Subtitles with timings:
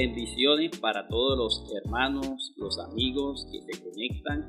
[0.00, 4.46] Bendiciones para todos los hermanos, los amigos que se conectan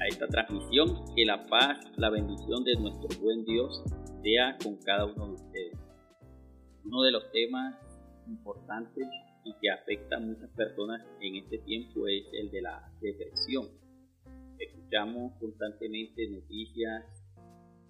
[0.00, 1.04] a esta transmisión.
[1.16, 3.82] Que la paz, la bendición de nuestro buen Dios
[4.22, 5.78] sea con cada uno de ustedes.
[6.84, 7.74] Uno de los temas
[8.28, 9.08] importantes
[9.44, 13.66] y que afecta a muchas personas en este tiempo es el de la depresión.
[14.56, 17.06] Escuchamos constantemente noticias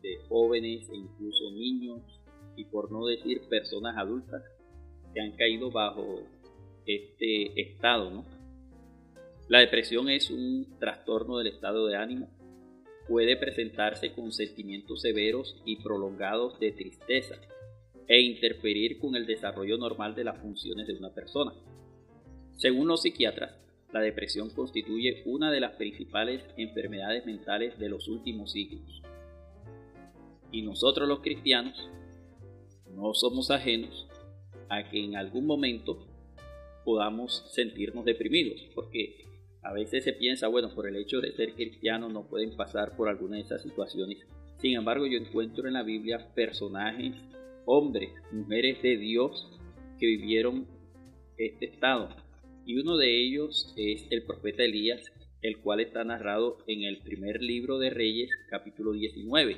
[0.01, 2.01] de jóvenes e incluso niños
[2.57, 4.43] y por no decir personas adultas
[5.13, 6.25] que han caído bajo
[6.87, 8.25] este estado, ¿no?
[9.49, 12.29] La depresión es un trastorno del estado de ánimo.
[13.09, 17.37] Puede presentarse con sentimientos severos y prolongados de tristeza
[18.09, 21.53] e interferir con el desarrollo normal de las funciones de una persona.
[22.57, 23.55] Según los psiquiatras,
[23.93, 29.03] la depresión constituye una de las principales enfermedades mentales de los últimos siglos.
[30.51, 31.89] Y nosotros los cristianos
[32.95, 34.09] no somos ajenos
[34.69, 36.06] a que en algún momento
[36.87, 39.25] podamos sentirnos deprimidos, porque
[39.61, 43.09] a veces se piensa, bueno, por el hecho de ser cristianos no pueden pasar por
[43.09, 44.25] alguna de esas situaciones.
[44.59, 47.17] Sin embargo, yo encuentro en la Biblia personajes,
[47.65, 49.51] hombres, mujeres de Dios
[49.99, 50.69] que vivieron
[51.37, 52.09] este estado.
[52.65, 57.43] Y uno de ellos es el profeta Elías, el cual está narrado en el primer
[57.43, 59.57] libro de Reyes, capítulo 19.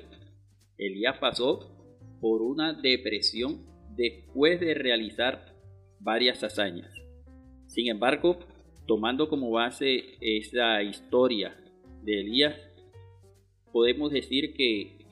[0.78, 1.76] Elías pasó
[2.22, 5.54] por una depresión después de realizar
[6.00, 7.07] varias hazañas.
[7.68, 8.38] Sin embargo,
[8.86, 11.56] tomando como base esa historia
[12.02, 12.56] de Elías,
[13.72, 15.04] podemos decir que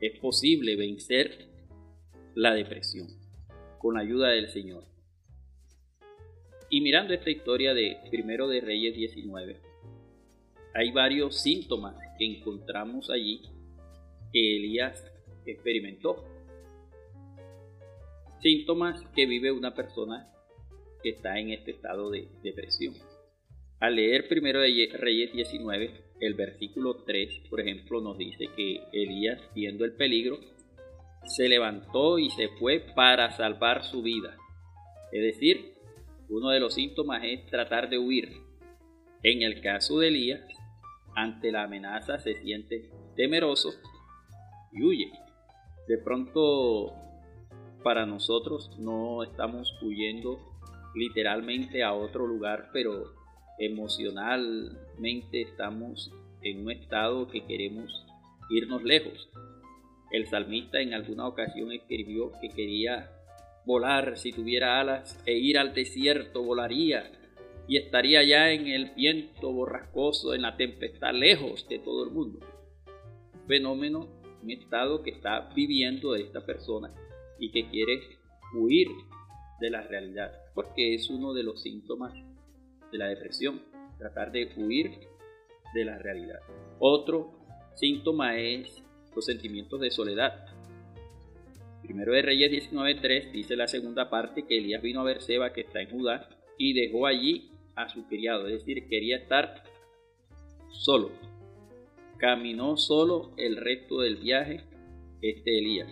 [0.00, 1.48] es posible vencer
[2.34, 3.08] la depresión
[3.78, 4.84] con la ayuda del Señor.
[6.70, 9.60] Y mirando esta historia de Primero de Reyes 19,
[10.74, 13.42] hay varios síntomas que encontramos allí
[14.32, 15.04] que Elías
[15.44, 16.24] experimentó
[18.40, 20.32] síntomas que vive una persona
[21.02, 22.94] que está en este estado de depresión.
[23.80, 29.40] Al leer primero de Reyes 19, el versículo 3, por ejemplo, nos dice que Elías,
[29.54, 30.38] viendo el peligro,
[31.24, 34.36] se levantó y se fue para salvar su vida.
[35.12, 35.74] Es decir,
[36.28, 38.30] uno de los síntomas es tratar de huir.
[39.22, 40.42] En el caso de Elías,
[41.14, 43.70] ante la amenaza se siente temeroso
[44.72, 45.12] y huye.
[45.88, 46.94] De pronto
[47.82, 50.38] para nosotros no estamos huyendo
[50.94, 53.12] literalmente a otro lugar, pero
[53.58, 56.12] emocionalmente estamos
[56.42, 58.06] en un estado que queremos
[58.50, 59.30] irnos lejos.
[60.10, 63.10] El salmista en alguna ocasión escribió que quería
[63.64, 67.12] volar si tuviera alas e ir al desierto volaría
[67.68, 72.40] y estaría ya en el viento borrascoso, en la tempestad, lejos de todo el mundo.
[73.46, 74.08] fenómeno,
[74.42, 76.92] un estado que está viviendo esta persona
[77.38, 78.00] y que quiere
[78.54, 78.88] huir
[79.60, 82.12] de la realidad, porque es uno de los síntomas
[82.92, 83.62] de la depresión,
[83.98, 84.90] tratar de huir
[85.72, 86.40] de la realidad.
[86.78, 87.32] Otro
[87.76, 88.82] síntoma es
[89.16, 90.44] los sentimientos de soledad.
[91.82, 95.62] Primero de Reyes 19.3 dice la segunda parte que Elías vino a ver Seba que
[95.62, 96.28] está en Judá
[96.58, 99.62] y dejó allí a su criado, es decir, quería estar
[100.68, 101.10] solo.
[102.18, 104.60] Caminó solo el resto del viaje
[105.22, 105.90] este Elías.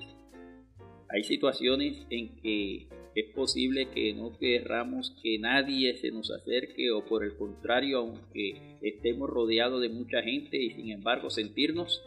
[1.08, 7.04] Hay situaciones en que es posible que no querramos que nadie se nos acerque o
[7.04, 12.02] por el contrario, aunque estemos rodeados de mucha gente y sin embargo sentirnos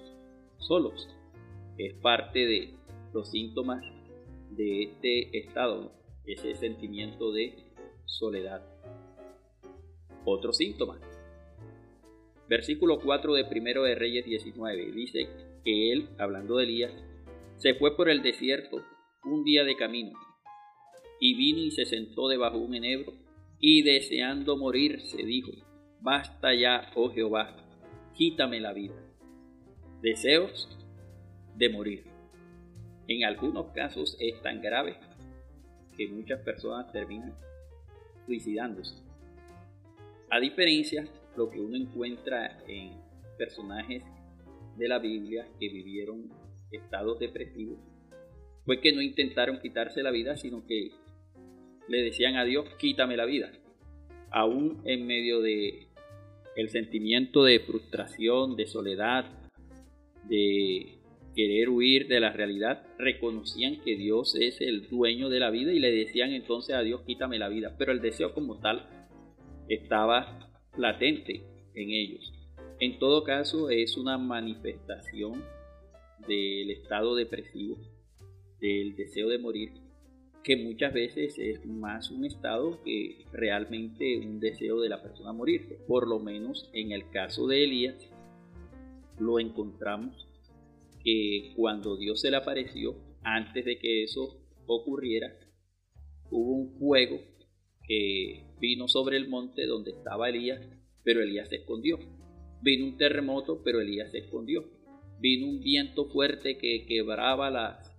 [0.58, 1.10] solos.
[1.78, 2.74] Es parte de
[3.14, 3.84] los síntomas
[4.52, 5.92] de este estado,
[6.26, 7.56] ese sentimiento de
[8.06, 8.62] soledad.
[10.24, 11.00] Otro síntoma.
[12.48, 15.28] Versículo 4 de Primero de Reyes 19 dice
[15.64, 16.94] que él, hablando de Elías,
[17.58, 18.84] se fue por el desierto
[19.24, 20.18] un día de camino,
[21.22, 23.14] y vino y se sentó debajo de un enebro,
[23.60, 25.52] y deseando morir se dijo,
[26.02, 27.56] basta ya, oh Jehová,
[28.16, 28.96] quítame la vida.
[30.02, 30.68] Deseos
[31.56, 32.04] de morir.
[33.08, 34.98] En algunos casos es tan grave
[35.96, 37.36] que muchas personas terminan
[38.26, 38.96] suicidándose.
[40.32, 41.08] A diferencia
[41.38, 42.94] lo que uno encuentra en
[43.38, 44.04] personajes
[44.76, 46.32] de la Biblia que vivieron
[46.72, 47.78] estados depresivos,
[48.66, 50.92] fue que no intentaron quitarse la vida, sino que
[51.92, 53.52] le decían a Dios, quítame la vida.
[54.32, 55.88] Aún en medio de
[56.56, 59.26] el sentimiento de frustración, de soledad,
[60.28, 61.00] de
[61.36, 65.80] querer huir de la realidad, reconocían que Dios es el dueño de la vida y
[65.80, 67.76] le decían entonces a Dios, quítame la vida.
[67.78, 68.88] Pero el deseo como tal
[69.70, 71.44] estaba latente
[71.74, 72.34] en ellos.
[72.80, 75.44] En todo caso, es una manifestación
[76.28, 77.78] del estado depresivo
[78.62, 79.72] del deseo de morir
[80.44, 85.78] que muchas veces es más un estado que realmente un deseo de la persona morirse.
[85.88, 88.10] Por lo menos en el caso de Elías
[89.20, 90.28] lo encontramos
[91.04, 95.36] que cuando Dios se le apareció, antes de que eso ocurriera,
[96.30, 97.20] hubo un fuego
[97.88, 100.62] que vino sobre el monte donde estaba Elías,
[101.04, 102.00] pero Elías se escondió.
[102.62, 104.70] Vino un terremoto, pero Elías se escondió.
[105.20, 107.91] Vino un viento fuerte que quebraba las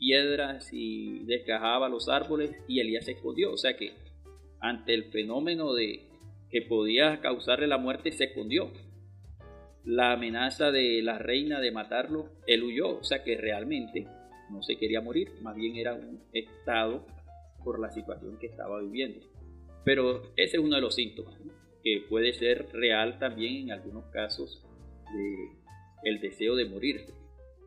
[0.00, 3.52] piedras y desgajaba los árboles y Elías se escondió.
[3.52, 3.92] O sea que
[4.58, 6.08] ante el fenómeno de
[6.50, 8.72] que podía causarle la muerte se escondió.
[9.84, 12.98] La amenaza de la reina de matarlo, él huyó.
[12.98, 14.06] O sea que realmente
[14.50, 17.06] no se quería morir, más bien era un estado
[17.62, 19.20] por la situación que estaba viviendo.
[19.84, 21.38] Pero ese es uno de los síntomas,
[21.84, 24.64] que puede ser real también en algunos casos
[25.14, 27.12] de el deseo de morirse.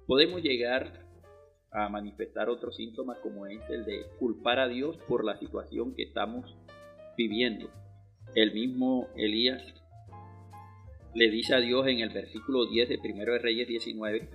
[0.07, 1.02] Podemos llegar
[1.73, 6.03] a manifestar otros síntomas como es el de culpar a Dios por la situación que
[6.03, 6.55] estamos
[7.17, 7.69] viviendo.
[8.35, 9.63] El mismo Elías
[11.15, 14.29] le dice a Dios en el versículo 10 de 1 de Reyes 19,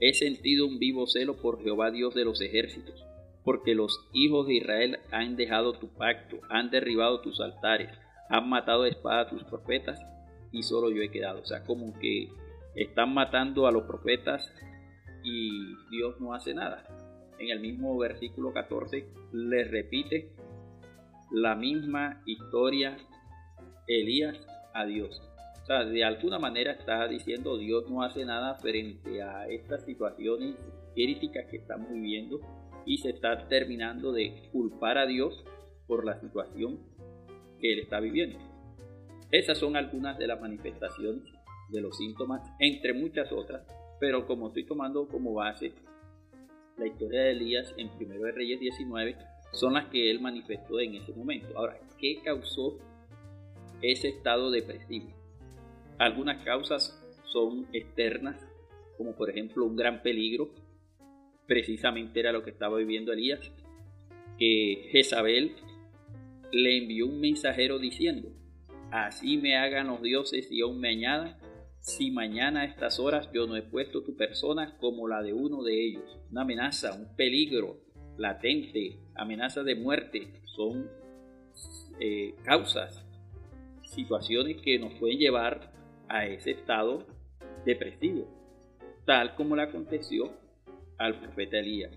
[0.00, 3.04] he sentido un vivo celo por Jehová Dios de los ejércitos,
[3.44, 7.90] porque los hijos de Israel han dejado tu pacto, han derribado tus altares,
[8.28, 10.00] han matado a espada a tus profetas
[10.50, 11.40] y solo yo he quedado.
[11.40, 12.28] O sea, como que
[12.74, 14.52] están matando a los profetas
[15.24, 16.84] y Dios no hace nada.
[17.38, 20.30] En el mismo versículo 14 le repite
[21.32, 22.96] la misma historia
[23.88, 24.38] Elías
[24.72, 25.20] a Dios.
[25.62, 30.56] O sea, de alguna manera está diciendo Dios no hace nada frente a estas situaciones
[30.94, 32.40] críticas que estamos viviendo
[32.84, 35.42] y se está terminando de culpar a Dios
[35.86, 36.80] por la situación
[37.58, 38.38] que él está viviendo.
[39.30, 41.24] Esas son algunas de las manifestaciones
[41.70, 43.66] de los síntomas, entre muchas otras,
[44.04, 45.72] pero como estoy tomando como base
[46.76, 49.16] la historia de Elías en 1 Reyes 19,
[49.50, 51.56] son las que él manifestó en ese momento.
[51.56, 52.76] Ahora, ¿qué causó
[53.80, 55.08] ese estado depresivo?
[55.96, 58.46] Algunas causas son externas,
[58.98, 60.50] como por ejemplo un gran peligro,
[61.46, 63.52] precisamente era lo que estaba viviendo Elías,
[64.38, 65.56] que Jezabel
[66.52, 68.28] le envió un mensajero diciendo,
[68.90, 71.38] así me hagan los dioses y aún me añadan,
[71.84, 75.62] si mañana a estas horas yo no he puesto tu persona como la de uno
[75.62, 76.18] de ellos.
[76.30, 77.76] Una amenaza, un peligro
[78.16, 80.88] latente, amenaza de muerte, son
[82.00, 83.04] eh, causas,
[83.82, 85.74] situaciones que nos pueden llevar
[86.08, 87.06] a ese estado
[87.66, 88.28] depresivo,
[89.04, 90.32] tal como le aconteció
[90.96, 91.94] al profeta Elías.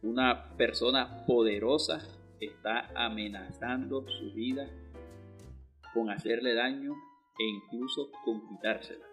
[0.00, 2.00] Una persona poderosa
[2.40, 4.70] está amenazando su vida
[5.92, 6.94] con hacerle daño
[7.38, 9.06] e incluso con quitársela.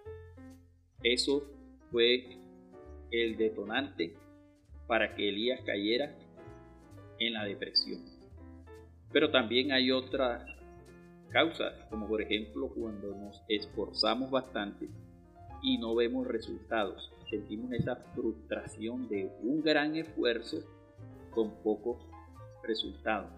[1.04, 1.44] Eso
[1.92, 2.40] fue
[3.12, 4.14] el detonante
[4.88, 6.16] para que Elías cayera
[7.20, 8.04] en la depresión.
[9.12, 10.44] Pero también hay otras
[11.30, 14.90] causas, como por ejemplo cuando nos esforzamos bastante
[15.62, 17.12] y no vemos resultados.
[17.30, 20.64] Sentimos esa frustración de un gran esfuerzo
[21.32, 21.98] con pocos
[22.64, 23.32] resultados.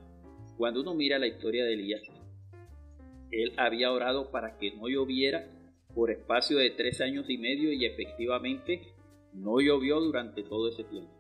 [0.58, 2.02] Cuando uno mira la historia de Elías,
[3.32, 5.48] él había orado para que no lloviera
[5.94, 8.94] por espacio de tres años y medio y efectivamente
[9.34, 11.12] no llovió durante todo ese tiempo.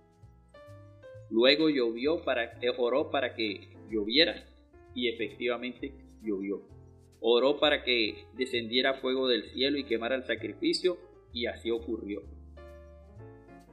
[1.29, 4.45] Luego llovió para, oró para que lloviera
[4.93, 6.61] y efectivamente llovió.
[7.19, 10.97] Oró para que descendiera fuego del cielo y quemara el sacrificio
[11.33, 12.21] y así ocurrió.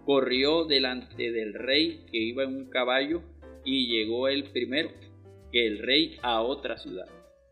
[0.05, 3.23] Corrió delante del rey que iba en un caballo
[3.65, 4.91] y llegó él primero
[5.53, 7.07] que el rey a otra ciudad.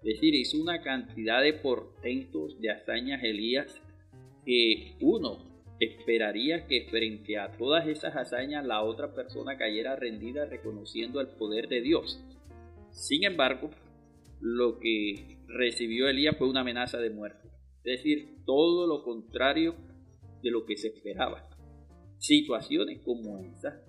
[0.05, 3.81] Es decir, hizo una cantidad de portentos, de hazañas Elías,
[4.45, 5.39] que uno
[5.79, 11.69] esperaría que frente a todas esas hazañas la otra persona cayera rendida reconociendo el poder
[11.69, 12.21] de Dios.
[12.91, 13.71] Sin embargo,
[14.41, 17.49] lo que recibió Elías fue una amenaza de muerte.
[17.85, 19.77] Es decir, todo lo contrario
[20.43, 21.49] de lo que se esperaba.
[22.19, 23.85] Situaciones como estas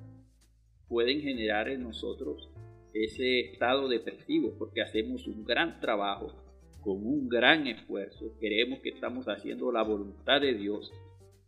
[0.88, 2.50] pueden generar en nosotros
[2.94, 6.34] ese estado depresivo porque hacemos un gran trabajo
[6.82, 10.92] con un gran esfuerzo, creemos que estamos haciendo la voluntad de Dios,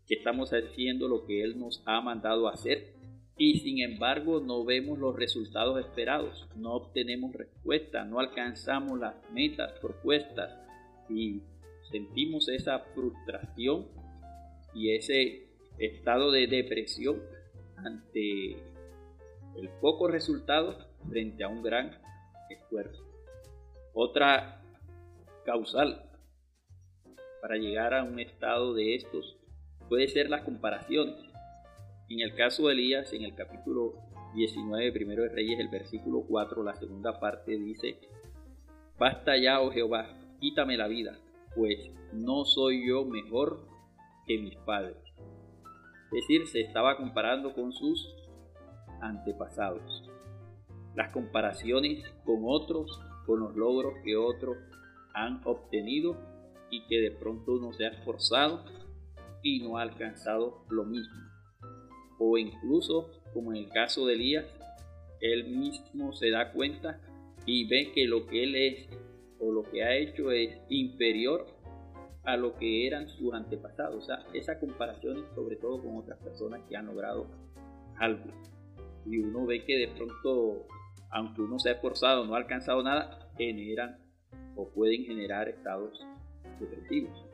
[0.07, 2.93] que estamos haciendo lo que Él nos ha mandado hacer
[3.37, 9.73] y sin embargo no vemos los resultados esperados, no obtenemos respuesta, no alcanzamos las metas
[9.81, 10.57] propuestas
[11.09, 11.41] y
[11.91, 13.87] sentimos esa frustración
[14.73, 15.47] y ese
[15.77, 17.21] estado de depresión
[17.75, 18.53] ante
[19.57, 20.77] el poco resultado
[21.09, 21.91] frente a un gran
[22.50, 23.03] esfuerzo.
[23.93, 24.62] Otra
[25.45, 26.09] causal
[27.41, 29.38] para llegar a un estado de estos
[29.88, 31.15] puede ser las comparaciones.
[32.09, 33.93] En el caso de Elías, en el capítulo
[34.35, 38.00] 19, primero de Reyes, el versículo 4, la segunda parte dice,
[38.97, 40.07] Basta ya, oh Jehová,
[40.39, 41.17] quítame la vida,
[41.55, 43.67] pues no soy yo mejor
[44.25, 44.97] que mis padres.
[46.12, 48.15] Es decir, se estaba comparando con sus
[49.01, 50.04] antepasados.
[50.95, 54.57] Las comparaciones con otros, con los logros que otros
[55.13, 56.17] han obtenido
[56.69, 58.63] y que de pronto uno se ha esforzado
[59.43, 61.15] y no ha alcanzado lo mismo.
[62.19, 64.45] O incluso, como en el caso de Elías,
[65.21, 66.99] él mismo se da cuenta
[67.45, 68.89] y ve que lo que él es
[69.39, 71.45] o lo que ha hecho es inferior
[72.23, 74.03] a lo que eran sus antepasados.
[74.03, 77.27] O sea, esa comparación sobre todo con otras personas que han logrado
[77.97, 78.31] algo.
[79.05, 80.65] Y uno ve que de pronto,
[81.15, 83.98] aunque uno se ha esforzado, no ha alcanzado nada, generan
[84.57, 86.05] o pueden generar estados
[86.60, 87.25] depresivos.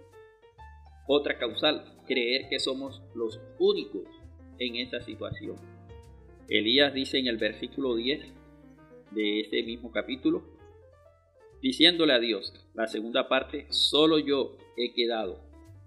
[1.07, 4.03] Otra causal, creer que somos los únicos
[4.59, 5.55] en esta situación.
[6.47, 8.21] Elías dice en el versículo 10
[9.15, 10.43] de ese mismo capítulo,
[11.59, 15.39] diciéndole a Dios, la segunda parte, solo yo he quedado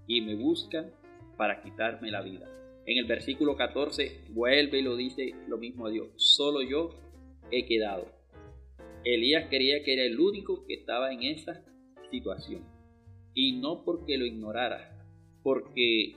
[0.09, 0.91] y me buscan
[1.37, 2.51] para quitarme la vida.
[2.87, 7.05] En el versículo 14 vuelve y lo dice lo mismo a Dios, solo yo
[7.51, 8.07] he quedado.
[9.05, 11.63] Elías creía que era el único que estaba en esa
[12.11, 12.65] situación.
[13.35, 15.07] Y no porque lo ignorara,
[15.43, 16.17] porque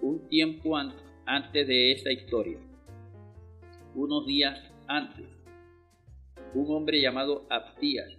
[0.00, 2.58] un tiempo antes de esa historia,
[3.94, 5.26] unos días antes,
[6.54, 8.16] un hombre llamado Abdías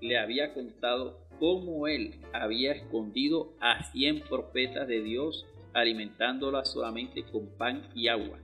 [0.00, 7.48] le había contado cómo él había escondido a cien profetas de Dios alimentándolas solamente con
[7.56, 8.38] pan y agua.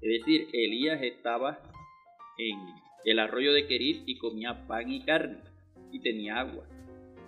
[0.00, 1.62] Es decir, Elías estaba
[2.38, 2.58] en
[3.04, 5.38] el arroyo de Querit y comía pan y carne
[5.92, 6.66] y tenía agua.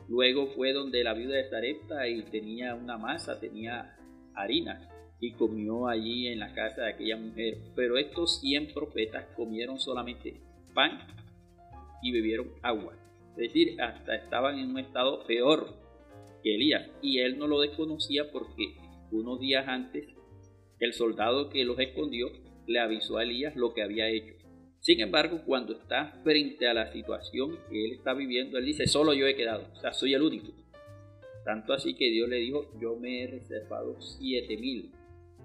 [0.08, 3.96] Luego fue donde la viuda de Sarepta y tenía una masa, tenía
[4.34, 4.88] harina
[5.20, 7.58] y comió allí en la casa de aquella mujer.
[7.75, 10.40] Pero estos cien profetas comieron solamente
[10.75, 11.00] pan
[12.02, 12.94] y bebieron agua.
[13.30, 15.75] Es decir, hasta estaban en un estado peor
[16.42, 16.88] que Elías.
[17.02, 18.76] Y él no lo desconocía porque
[19.10, 20.06] unos días antes
[20.78, 22.30] el soldado que los escondió
[22.66, 24.34] le avisó a Elías lo que había hecho.
[24.86, 29.14] Sin embargo, cuando está frente a la situación que él está viviendo, él dice, solo
[29.14, 30.52] yo he quedado, o sea, soy el único.
[31.44, 34.92] Tanto así que Dios le dijo, yo me he reservado siete mil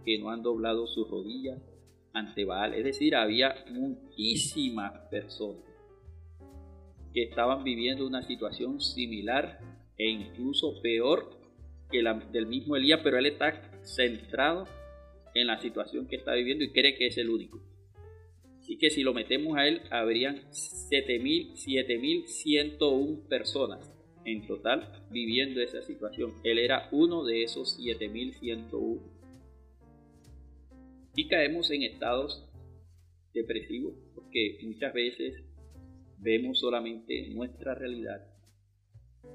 [0.06, 1.60] que no han doblado sus rodillas
[2.14, 2.76] ante Baal.
[2.76, 5.64] Es decir, había muchísimas personas
[7.12, 9.58] que estaban viviendo una situación similar
[9.98, 11.36] e incluso peor
[11.90, 14.68] que la del mismo Elías, pero él está centrado
[15.34, 17.71] en la situación que está viviendo y cree que es el único.
[18.62, 23.92] Así que si lo metemos a él, habrían 7.101 personas
[24.24, 26.32] en total viviendo esa situación.
[26.44, 29.02] Él era uno de esos 7.101.
[31.16, 32.48] Y caemos en estados
[33.34, 35.42] depresivos porque muchas veces
[36.20, 38.28] vemos solamente nuestra realidad,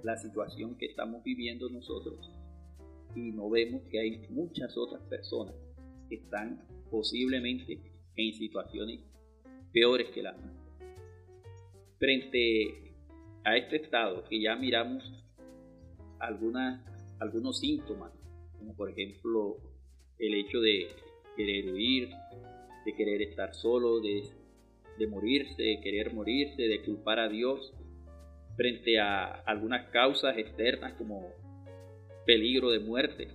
[0.05, 2.31] la situación que estamos viviendo nosotros
[3.17, 5.57] y no vemos que hay muchas otras personas
[6.09, 7.81] que están posiblemente
[8.15, 9.01] en situaciones
[9.77, 10.79] peores que las nuestras.
[11.99, 12.95] Frente
[13.45, 15.05] a este estado que ya miramos
[16.19, 16.81] algunas,
[17.21, 18.11] algunos síntomas,
[18.59, 19.59] como por ejemplo
[20.19, 20.89] el hecho de
[21.37, 22.09] querer huir,
[22.87, 24.23] de querer estar solo, de,
[24.99, 27.75] de morirse, de querer morirse, de culpar a Dios
[28.57, 31.35] frente a algunas causas externas como
[32.25, 33.29] peligro de muerte,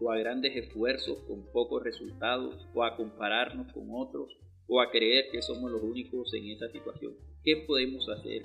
[0.00, 4.36] o a grandes esfuerzos con pocos resultados, o a compararnos con otros,
[4.68, 7.14] o a creer que somos los únicos en esa situación.
[7.42, 8.42] ¿Qué podemos hacer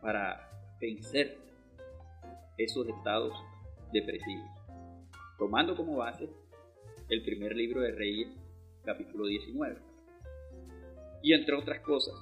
[0.00, 1.36] para vencer
[2.56, 3.34] esos estados
[3.92, 4.48] depresivos?
[5.38, 6.28] Tomando como base
[7.08, 8.28] el primer libro de Reyes,
[8.84, 9.76] capítulo 19.
[11.22, 12.14] Y entre otras cosas,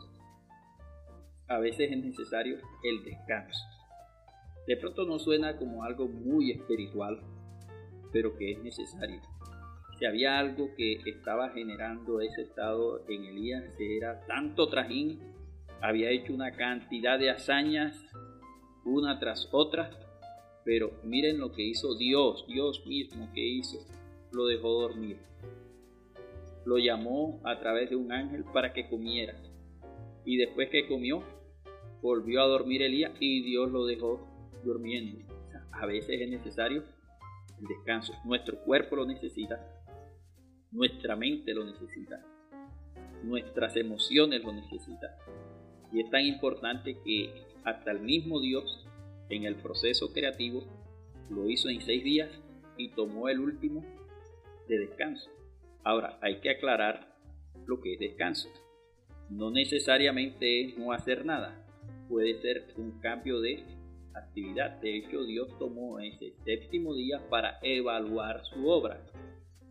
[1.49, 3.65] a veces es necesario el descanso.
[4.67, 7.21] De pronto no suena como algo muy espiritual,
[8.13, 9.21] pero que es necesario
[9.99, 15.21] si había algo que estaba generando ese estado en Elías, era tanto trajín,
[15.81, 18.05] había hecho una cantidad de hazañas,
[18.85, 19.91] una tras otra,
[20.65, 23.79] pero miren lo que hizo Dios, Dios mismo que hizo,
[24.33, 25.19] lo dejó dormir.
[26.65, 29.35] Lo llamó a través de un ángel para que comiera.
[30.25, 31.23] Y después que comió,
[32.03, 34.27] volvió a dormir Elías y Dios lo dejó
[34.65, 35.25] durmiendo.
[35.73, 36.83] a veces es necesario
[37.61, 38.13] el descanso.
[38.25, 39.76] Nuestro cuerpo lo necesita,
[40.77, 42.23] nuestra mente lo necesita.
[43.23, 45.11] Nuestras emociones lo necesitan.
[45.91, 47.33] Y es tan importante que
[47.65, 48.87] hasta el mismo Dios,
[49.31, 50.65] en el proceso creativo,
[51.31, 52.31] lo hizo en seis días
[52.77, 53.83] y tomó el último
[54.69, 55.31] de descanso.
[55.83, 57.17] Ahora, hay que aclarar
[57.67, 58.51] lo que es descanso.
[59.31, 61.67] No necesariamente es no hacer nada,
[62.07, 63.65] puede ser un cambio de
[64.15, 64.79] actividad.
[64.83, 69.03] De hecho, Dios tomó ese séptimo día para evaluar su obra.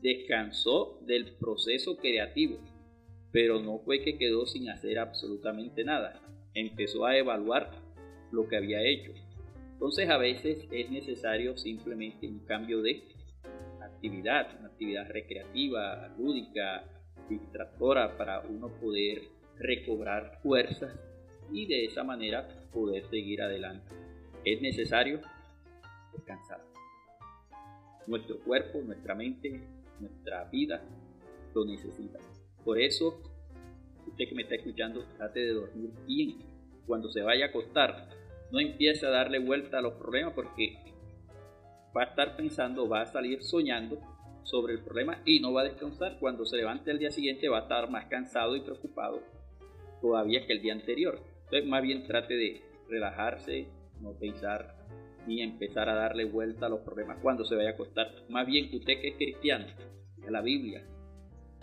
[0.06, 2.60] Descansó del proceso creativo,
[3.32, 6.22] pero no fue que quedó sin hacer absolutamente nada.
[6.54, 7.72] Empezó a evaluar
[8.32, 9.14] lo que había hecho.
[9.74, 13.02] Entonces a veces es necesario simplemente un cambio de
[13.82, 16.84] actividad, una actividad recreativa, lúdica,
[17.28, 19.24] distractora para uno poder
[19.58, 20.94] recobrar fuerzas
[21.52, 23.92] y de esa manera poder seguir adelante.
[24.44, 25.20] Es necesario
[26.14, 26.64] descansar.
[28.06, 29.64] Nuestro cuerpo, nuestra mente,
[30.00, 30.84] nuestra vida
[31.54, 32.20] lo necesita.
[32.64, 33.22] Por eso,
[34.08, 36.40] usted que me está escuchando, trate de dormir bien.
[36.86, 38.10] Cuando se vaya a acostar,
[38.52, 40.78] no empiece a darle vuelta a los problemas porque
[41.96, 44.00] va a estar pensando, va a salir soñando
[44.44, 46.18] sobre el problema y no va a descansar.
[46.20, 49.22] Cuando se levante el día siguiente va a estar más cansado y preocupado
[50.02, 51.20] todavía que el día anterior.
[51.46, 53.68] Entonces más bien trate de relajarse,
[54.02, 54.76] no pensar
[55.28, 58.08] ni empezar a darle vuelta a los problemas cuando se vaya a acostar.
[58.30, 59.66] Más bien que usted que es cristiano,
[60.28, 60.84] a la Biblia,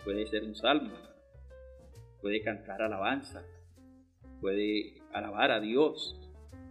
[0.04, 0.92] puede ser un salmo,
[2.20, 3.44] puede cantar alabanza,
[4.40, 6.18] puede alabar a Dios,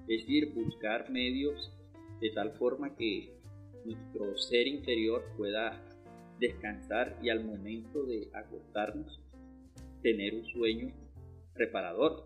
[0.08, 1.72] es decir, buscar medios
[2.20, 3.34] de tal forma que
[3.86, 5.82] nuestro ser interior pueda
[6.40, 9.22] descansar y al momento de acostarnos
[10.02, 10.92] tener un sueño
[11.56, 12.26] reparador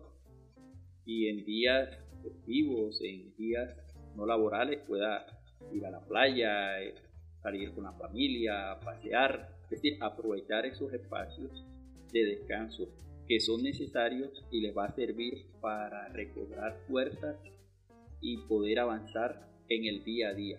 [1.04, 3.85] y en días festivos, en días
[4.16, 5.26] no laborales pueda
[5.72, 6.94] ir a la playa, eh,
[7.42, 11.64] salir con la familia, pasear, es decir, aprovechar esos espacios
[12.12, 12.88] de descanso
[13.26, 17.36] que son necesarios y les va a servir para recobrar fuerzas
[18.20, 20.58] y poder avanzar en el día a día.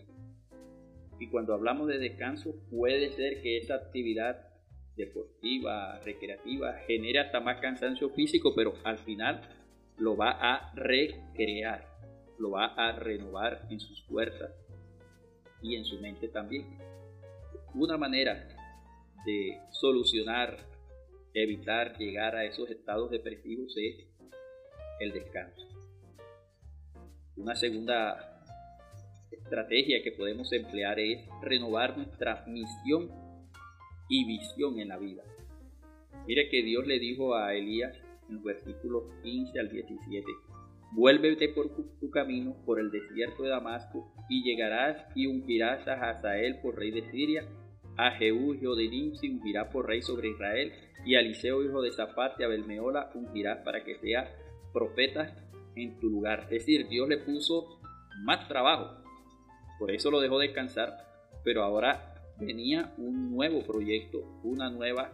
[1.19, 4.47] Y cuando hablamos de descanso, puede ser que esa actividad
[4.95, 9.41] deportiva, recreativa, genere hasta más cansancio físico, pero al final
[9.97, 11.87] lo va a recrear,
[12.39, 14.51] lo va a renovar en sus fuerzas
[15.61, 16.77] y en su mente también.
[17.73, 18.47] Una manera
[19.25, 20.57] de solucionar,
[21.33, 24.07] evitar llegar a esos estados depresivos es
[24.99, 25.67] el descanso.
[27.35, 28.41] Una segunda
[29.31, 33.11] estrategia que podemos emplear es renovar nuestra misión
[34.09, 35.23] y visión en la vida.
[36.25, 37.95] Mire que Dios le dijo a Elías
[38.27, 40.25] en los versículos 15 al 17.
[40.91, 46.59] Vuélvete por tu camino por el desierto de Damasco y llegarás y ungirás a Hazael
[46.61, 47.47] por rey de Siria,
[47.97, 50.71] a Jehú hijo de Nimsi ungirás por rey sobre Israel
[51.05, 54.31] y a Eliseo hijo de Zapate a Belmeola ungirás para que sea
[54.71, 55.35] profeta
[55.75, 56.43] en tu lugar.
[56.43, 57.79] Es decir, Dios le puso
[58.23, 59.03] más trabajo,
[59.79, 60.97] por eso lo dejó descansar,
[61.43, 65.11] pero ahora venía un nuevo proyecto, una nueva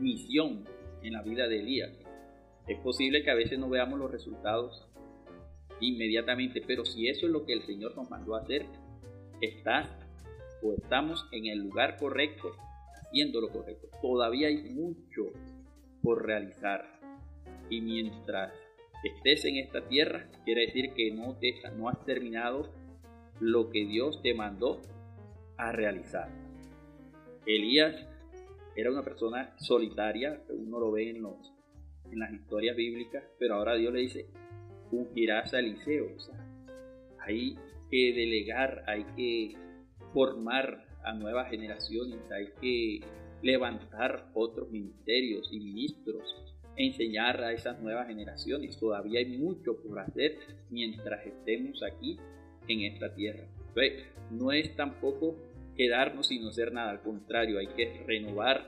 [0.00, 0.64] misión
[1.02, 2.03] en la vida de Elías.
[2.66, 4.86] Es posible que a veces no veamos los resultados
[5.80, 8.66] inmediatamente, pero si eso es lo que el Señor nos mandó hacer,
[9.40, 9.88] estás
[10.62, 12.52] o estamos en el lugar correcto,
[12.94, 13.88] haciendo lo correcto.
[14.00, 15.32] Todavía hay mucho
[16.02, 17.00] por realizar.
[17.68, 18.52] Y mientras
[19.02, 22.72] estés en esta tierra, quiere decir que no, te, no has terminado
[23.40, 24.80] lo que Dios te mandó
[25.56, 26.30] a realizar.
[27.46, 27.94] Elías
[28.76, 31.53] era una persona solitaria, uno lo ve en, los,
[32.10, 34.26] en las historias bíblicas, pero ahora Dios le dice,
[34.90, 36.14] ungirás a Eliseo.
[36.16, 36.38] O sea,
[37.20, 37.56] hay
[37.90, 39.56] que delegar, hay que
[40.12, 43.06] formar a nuevas generaciones, hay que
[43.42, 46.22] levantar otros ministerios y ministros,
[46.76, 48.78] enseñar a esas nuevas generaciones.
[48.78, 50.38] Todavía hay mucho por hacer
[50.70, 52.18] mientras estemos aquí
[52.68, 53.46] en esta tierra.
[54.30, 55.36] no es tampoco
[55.76, 58.64] quedarnos sin hacer nada, al contrario, hay que renovar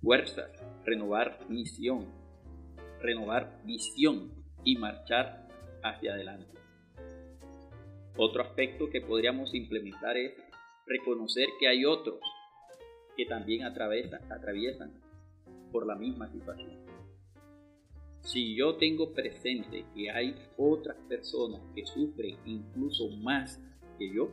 [0.00, 0.50] fuerzas,
[0.84, 2.06] renovar misión,
[3.02, 4.32] renovar visión
[4.64, 5.48] y marchar
[5.82, 6.52] hacia adelante.
[8.16, 10.32] Otro aspecto que podríamos implementar es
[10.86, 12.20] reconocer que hay otros
[13.16, 14.92] que también atraviesan,
[15.70, 16.78] por la misma situación.
[18.20, 23.58] Si yo tengo presente que hay otras personas que sufren incluso más
[23.98, 24.30] que yo,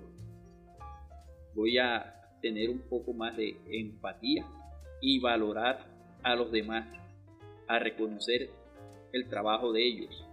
[1.55, 4.45] voy a tener un poco más de empatía
[5.01, 5.87] y valorar
[6.23, 6.87] a los demás,
[7.67, 8.49] a reconocer
[9.13, 10.25] el trabajo de ellos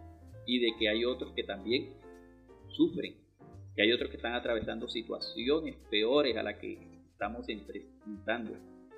[0.46, 1.94] y de que hay otros que también
[2.68, 3.16] sufren,
[3.74, 6.78] que hay otros que están atravesando situaciones peores a las que
[7.10, 8.52] estamos enfrentando.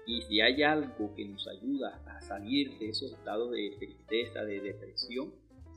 [0.06, 4.60] Y si hay algo que nos ayuda a salir de esos estados de tristeza, de
[4.60, 5.32] depresión,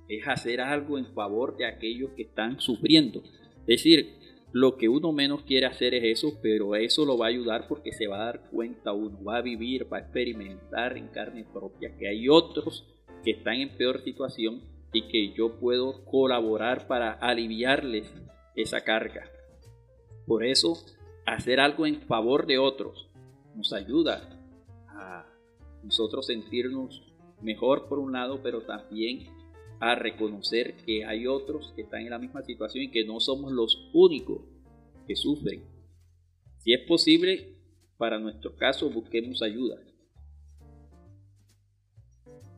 [0.08, 3.24] es hacer algo en favor de aquellos que están sufriendo.
[3.62, 4.16] Es decir,
[4.54, 7.94] lo que uno menos quiere hacer es eso, pero eso lo va a ayudar porque
[7.94, 11.96] se va a dar cuenta uno, va a vivir, va a experimentar en carne propia
[11.98, 12.91] que hay otros
[13.24, 14.62] que están en peor situación
[14.94, 18.14] y que yo puedo colaborar para aliviarles
[18.56, 19.24] esa carga.
[20.26, 20.78] Por eso,
[21.26, 23.10] hacer algo en favor de otros
[23.56, 24.40] nos ayuda
[24.88, 25.26] a
[25.84, 27.04] nosotros sentirnos
[27.42, 29.28] mejor por un lado, pero también
[29.80, 33.52] a reconocer que hay otros que están en la misma situación y que no somos
[33.52, 34.42] los únicos
[35.08, 35.64] que sufren.
[36.60, 37.58] Si es posible,
[37.98, 39.80] para nuestro caso busquemos ayuda.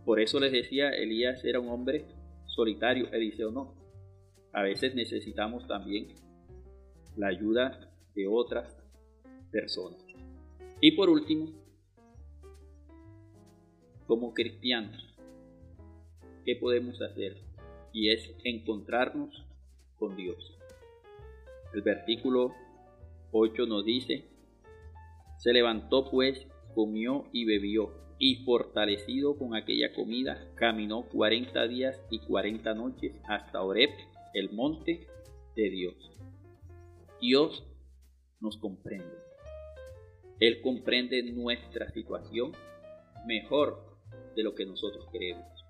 [0.05, 2.05] Por eso les decía, Elías era un hombre
[2.45, 3.73] solitario, Eliseo no.
[4.51, 6.07] A veces necesitamos también
[7.15, 8.75] la ayuda de otras
[9.51, 10.03] personas.
[10.81, 11.51] Y por último,
[14.05, 15.15] como cristianos,
[16.45, 17.37] ¿qué podemos hacer?
[17.93, 19.45] Y es encontrarnos
[19.97, 20.57] con Dios.
[21.73, 22.53] El versículo
[23.31, 24.27] 8 nos dice,
[25.37, 32.19] se levantó pues, comió y bebió, y fortalecido con aquella comida, caminó cuarenta días y
[32.19, 33.89] cuarenta noches hasta Oreb,
[34.33, 35.07] el monte
[35.57, 35.93] de Dios.
[37.19, 37.65] Dios
[38.39, 39.13] nos comprende.
[40.39, 42.53] Él comprende nuestra situación
[43.27, 43.99] mejor
[44.38, 45.65] de lo que nosotros creemos.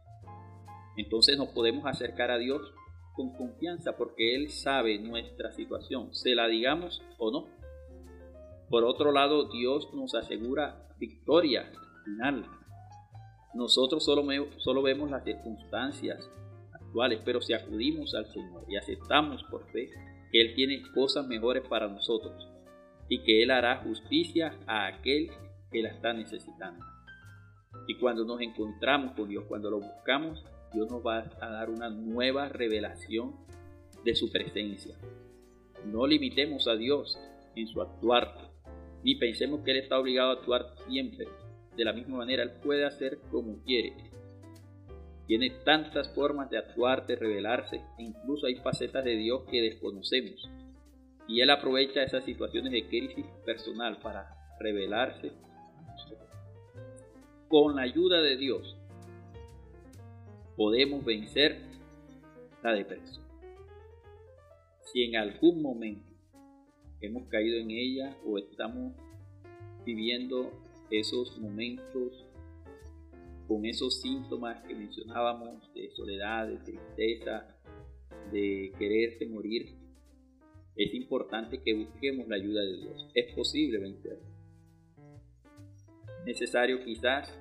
[0.95, 2.61] Entonces nos podemos acercar a Dios
[3.15, 7.47] con confianza porque Él sabe nuestra situación, se la digamos o no.
[8.69, 11.71] Por otro lado, Dios nos asegura victoria
[13.53, 14.25] Nosotros solo,
[14.57, 16.29] solo vemos las circunstancias
[16.73, 19.89] actuales, pero si acudimos al Señor y aceptamos por fe
[20.31, 22.49] que Él tiene cosas mejores para nosotros
[23.09, 25.29] y que Él hará justicia a aquel
[25.71, 26.83] que la está necesitando.
[27.87, 31.89] Y cuando nos encontramos con Dios, cuando lo buscamos, Dios nos va a dar una
[31.89, 33.35] nueva revelación
[34.03, 34.95] de su presencia.
[35.85, 37.19] No limitemos a Dios
[37.55, 38.51] en su actuar,
[39.03, 41.27] ni pensemos que Él está obligado a actuar siempre.
[41.77, 43.93] De la misma manera, Él puede hacer como quiere.
[45.27, 50.49] Tiene tantas formas de actuar, de revelarse, e incluso hay facetas de Dios que desconocemos.
[51.27, 55.31] Y Él aprovecha esas situaciones de crisis personal para revelarse
[57.53, 58.75] con la ayuda de Dios
[60.55, 61.59] podemos vencer
[62.63, 63.23] la depresión.
[64.91, 66.11] Si en algún momento
[67.01, 68.93] hemos caído en ella o estamos
[69.85, 70.51] viviendo
[70.89, 72.25] esos momentos
[73.47, 77.55] con esos síntomas que mencionábamos de soledad, de tristeza,
[78.31, 79.75] de quererse morir,
[80.75, 83.09] es importante que busquemos la ayuda de Dios.
[83.13, 84.25] Es posible vencerlo.
[86.25, 87.37] Necesario quizás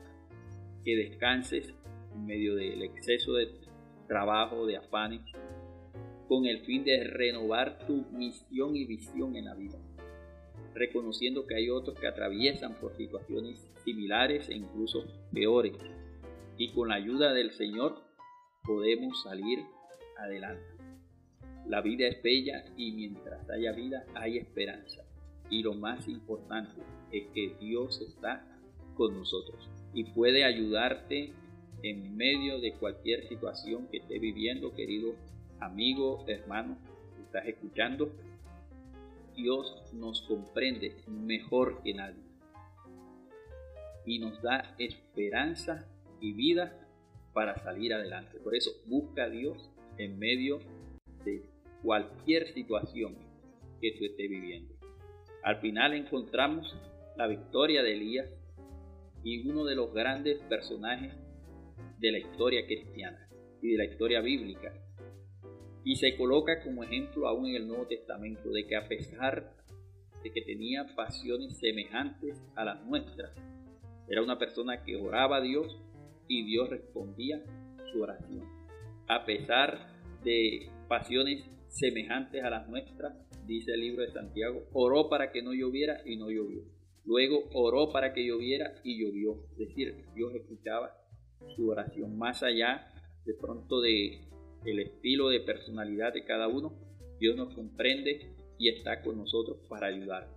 [0.84, 1.72] que descanses
[2.12, 3.48] en medio del exceso de
[4.06, 5.22] trabajo, de afanes,
[6.28, 9.78] con el fin de renovar tu misión y visión en la vida,
[10.74, 15.76] reconociendo que hay otros que atraviesan por situaciones similares e incluso peores,
[16.56, 18.02] y con la ayuda del Señor
[18.64, 19.60] podemos salir
[20.18, 20.64] adelante.
[21.66, 25.02] La vida es bella y mientras haya vida hay esperanza.
[25.48, 26.80] Y lo más importante
[27.10, 28.44] es que Dios está
[28.96, 31.32] con nosotros y puede ayudarte
[31.82, 35.14] en medio de cualquier situación que esté viviendo, querido
[35.60, 36.78] amigo, hermano,
[37.16, 38.12] que estás escuchando.
[39.34, 42.22] Dios nos comprende mejor que nadie
[44.04, 45.88] y nos da esperanza
[46.20, 46.78] y vida
[47.32, 48.38] para salir adelante.
[48.38, 50.58] Por eso busca a Dios en medio
[51.24, 51.44] de
[51.82, 53.16] cualquier situación
[53.80, 54.74] que tú estés viviendo.
[55.42, 56.74] Al final encontramos
[57.16, 58.28] la victoria de Elías
[59.24, 61.12] y uno de los grandes personajes
[61.98, 63.28] de la historia cristiana
[63.60, 64.72] y de la historia bíblica.
[65.84, 69.52] Y se coloca como ejemplo aún en el Nuevo Testamento de que a pesar
[70.22, 73.32] de que tenía pasiones semejantes a las nuestras,
[74.08, 75.78] era una persona que oraba a Dios
[76.28, 77.42] y Dios respondía
[77.90, 78.44] su oración.
[79.08, 79.88] A pesar
[80.22, 83.14] de pasiones semejantes a las nuestras,
[83.46, 86.62] dice el libro de Santiago, oró para que no lloviera y no llovió.
[87.04, 89.44] Luego oró para que lloviera y llovió.
[89.52, 90.96] Es decir, Dios escuchaba
[91.56, 92.86] su oración más allá
[93.24, 94.20] de pronto de
[94.64, 96.72] el estilo de personalidad de cada uno.
[97.18, 100.28] Dios nos comprende y está con nosotros para ayudar.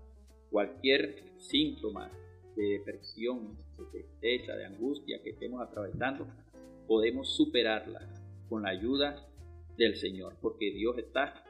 [0.49, 2.11] Cualquier síntoma
[2.55, 6.27] de depresión, de tristeza, de angustia que estemos atravesando,
[6.88, 8.07] podemos superarla
[8.49, 9.27] con la ayuda
[9.77, 11.43] del Señor, porque Dios está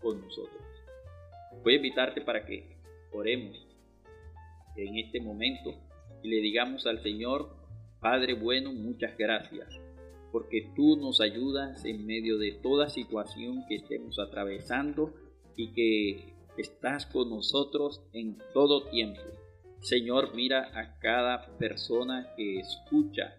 [0.00, 0.62] con nosotros.
[1.62, 2.76] Voy a invitarte para que
[3.12, 3.66] oremos
[4.76, 5.74] en este momento
[6.22, 7.50] y le digamos al Señor,
[8.00, 9.68] Padre bueno, muchas gracias,
[10.32, 15.12] porque tú nos ayudas en medio de toda situación que estemos atravesando
[15.56, 19.20] y que estás con nosotros en todo tiempo.
[19.80, 23.34] Señor, mira a cada persona que escucha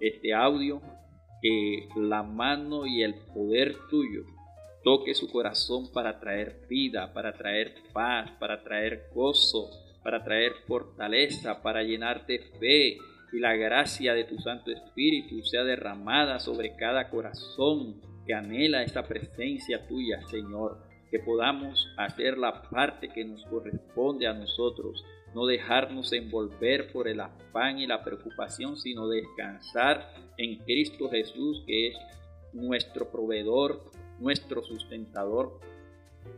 [0.00, 0.80] este audio,
[1.40, 4.24] que la mano y el poder tuyo
[4.82, 9.70] toque su corazón para traer vida, para traer paz, para traer gozo,
[10.02, 12.98] para traer fortaleza, para llenar de fe
[13.32, 19.02] y la gracia de tu Santo Espíritu sea derramada sobre cada corazón que anhela esta
[19.02, 20.78] presencia tuya, Señor,
[21.10, 27.20] que podamos hacer la parte que nos corresponde a nosotros, no dejarnos envolver por el
[27.20, 31.96] afán y la preocupación, sino descansar en Cristo Jesús, que es
[32.52, 33.90] nuestro proveedor,
[34.20, 35.58] nuestro sustentador,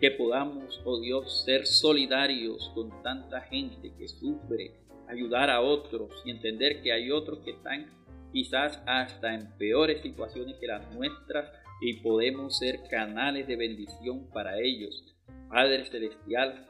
[0.01, 4.84] que podamos, oh Dios, ser solidarios con tanta gente que sufre,
[5.14, 7.87] ayudar a otros y entender que hay otros que están
[8.33, 11.50] quizás hasta en peores situaciones que las nuestras
[11.81, 15.14] y podemos ser canales de bendición para ellos.
[15.48, 16.66] Padre Celestial,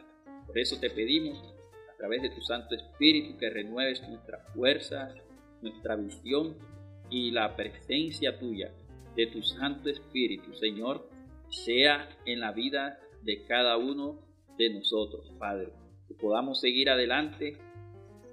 [0.47, 1.43] por eso te pedimos
[1.93, 5.15] a través de tu Santo Espíritu que renueves nuestra fuerza,
[5.63, 6.57] nuestra visión
[7.11, 8.73] y la presencia tuya
[9.17, 11.09] de tu Santo Espíritu, Señor,
[11.49, 14.21] sea en la vida de cada uno
[14.59, 15.73] de nosotros, Padre.
[16.09, 17.57] Que podamos seguir adelante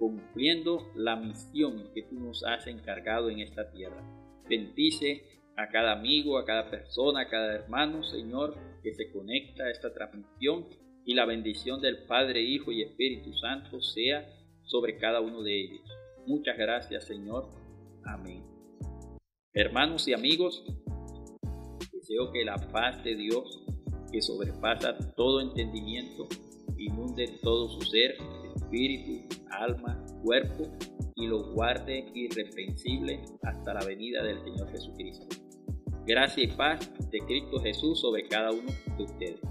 [0.02, 4.02] cumpliendo la misión que tú nos has encargado en esta tierra.
[4.50, 5.22] Bendice
[5.56, 9.94] a cada amigo, a cada persona, a cada hermano, Señor, que se conecta a esta
[9.94, 10.66] transmisión
[11.06, 14.28] y la bendición del Padre, Hijo y Espíritu Santo sea
[14.64, 15.88] sobre cada uno de ellos.
[16.26, 17.52] Muchas gracias, Señor.
[18.04, 18.44] Amén.
[19.54, 20.66] Hermanos y amigos,
[21.94, 23.64] deseo que la paz de Dios
[24.12, 26.28] que sobrepasa todo entendimiento,
[26.76, 28.16] inunde todo su ser,
[28.72, 30.64] espíritu, alma, cuerpo,
[31.16, 35.28] y lo guarde irreprensible hasta la venida del Señor Jesucristo.
[36.08, 39.42] Gracia y paz de Cristo Jesús sobre cada uno de ustedes.